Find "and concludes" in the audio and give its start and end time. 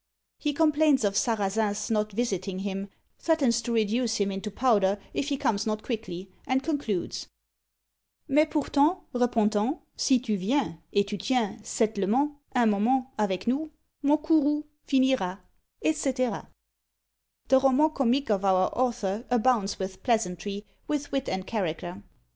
6.47-7.27